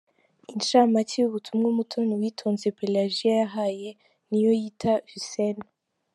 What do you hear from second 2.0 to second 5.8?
Uwitonze Pelajiya yahaye Niyoyita Hussein.